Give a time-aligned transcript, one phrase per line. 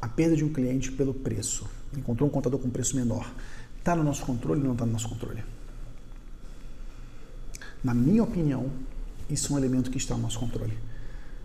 [0.00, 1.68] a perda de um cliente pelo preço.
[1.96, 3.32] Encontrou um contador com preço menor.
[3.78, 5.42] Está no nosso controle ou não está no nosso controle?
[7.82, 8.70] Na minha opinião,
[9.30, 10.76] isso é um elemento que está no nosso controle.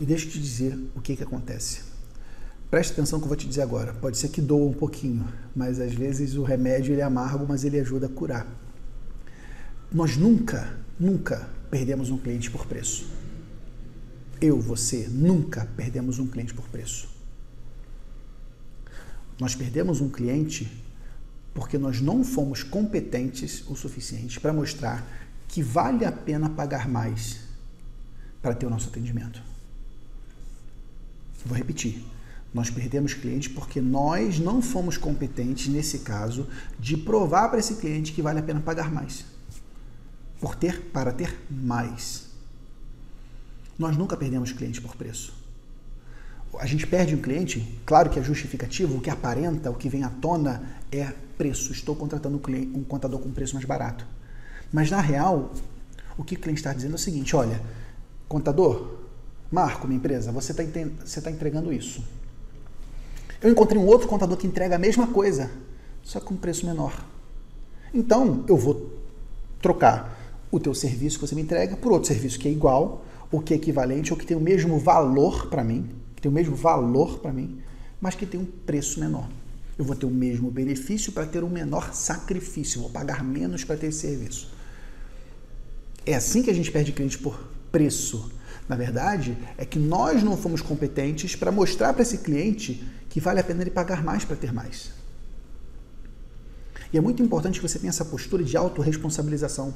[0.00, 1.82] E deixa eu te dizer o que, que acontece.
[2.70, 3.92] Preste atenção que eu vou te dizer agora.
[3.94, 7.62] Pode ser que doa um pouquinho, mas às vezes o remédio ele é amargo, mas
[7.64, 8.46] ele ajuda a curar.
[9.92, 13.06] Nós nunca, nunca perdemos um cliente por preço.
[14.40, 17.13] Eu, você, nunca perdemos um cliente por preço.
[19.38, 20.70] Nós perdemos um cliente
[21.52, 25.06] porque nós não fomos competentes o suficiente para mostrar
[25.48, 27.40] que vale a pena pagar mais
[28.42, 29.40] para ter o nosso atendimento.
[31.44, 32.04] Vou repetir.
[32.52, 36.46] Nós perdemos cliente porque nós não fomos competentes, nesse caso,
[36.78, 39.24] de provar para esse cliente que vale a pena pagar mais.
[40.40, 42.28] Por ter, para ter mais.
[43.78, 45.43] Nós nunca perdemos cliente por preço.
[46.58, 50.04] A gente perde um cliente, claro que é justificativo, o que aparenta, o que vem
[50.04, 51.72] à tona é preço.
[51.72, 54.06] Estou contratando um, um contador com preço mais barato.
[54.72, 55.52] Mas na real,
[56.16, 57.60] o que o cliente está dizendo é o seguinte: olha,
[58.28, 58.98] contador,
[59.50, 62.02] Marco, minha empresa, você está tá entregando isso.
[63.40, 65.50] Eu encontrei um outro contador que entrega a mesma coisa,
[66.02, 67.04] só com preço menor.
[67.92, 68.90] Então, eu vou
[69.60, 70.18] trocar
[70.50, 73.54] o teu serviço que você me entrega por outro serviço que é igual, ou que
[73.54, 75.90] é equivalente, ou que tem o mesmo valor para mim,
[76.24, 77.58] tem o mesmo valor para mim,
[78.00, 79.28] mas que tem um preço menor.
[79.76, 83.76] Eu vou ter o mesmo benefício para ter um menor sacrifício, vou pagar menos para
[83.76, 84.50] ter esse serviço.
[86.06, 87.38] É assim que a gente perde cliente por
[87.70, 88.32] preço.
[88.66, 93.40] Na verdade, é que nós não fomos competentes para mostrar para esse cliente que vale
[93.40, 94.92] a pena ele pagar mais para ter mais.
[96.90, 99.74] E é muito importante que você tenha essa postura de autorresponsabilização.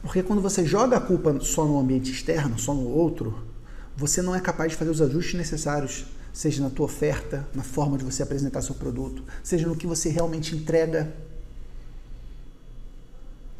[0.00, 3.55] Porque quando você joga a culpa só no ambiente externo, só no outro,
[3.96, 7.96] você não é capaz de fazer os ajustes necessários, seja na tua oferta, na forma
[7.96, 11.12] de você apresentar seu produto, seja no que você realmente entrega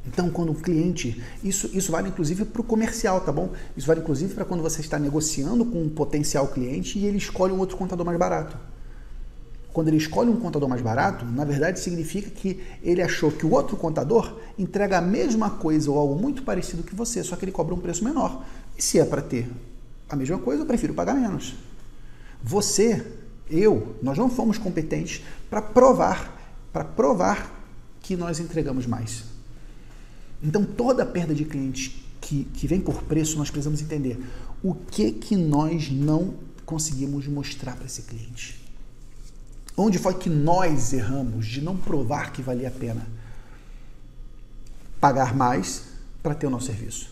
[0.06, 3.50] então, quando o cliente, isso, isso vale inclusive para o comercial, tá bom?
[3.76, 7.52] Isso vale inclusive para quando você está negociando com um potencial cliente e ele escolhe
[7.52, 8.56] um outro contador mais barato.
[9.72, 13.52] Quando ele escolhe um contador mais barato, na verdade significa que ele achou que o
[13.52, 17.52] outro contador entrega a mesma coisa ou algo muito parecido que você, só que ele
[17.52, 18.44] cobra um preço menor.
[18.78, 19.50] E se é para ter
[20.08, 21.54] a mesma coisa, eu prefiro pagar menos.
[22.42, 23.04] Você,
[23.50, 27.52] eu, nós não fomos competentes para provar, para provar
[28.00, 29.24] que nós entregamos mais.
[30.42, 34.18] Então, toda perda de cliente que, que vem por preço, nós precisamos entender
[34.62, 36.34] o que que nós não
[36.64, 38.60] conseguimos mostrar para esse cliente.
[39.76, 43.06] Onde foi que nós erramos de não provar que valia a pena
[45.00, 45.84] pagar mais
[46.22, 47.10] para ter o nosso serviço?